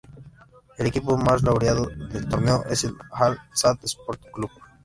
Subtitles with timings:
[0.79, 4.49] El equipo más laureado del torneo es el Al-Sadd Sports Club.